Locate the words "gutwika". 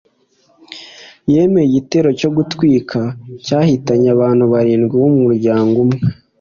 2.35-2.99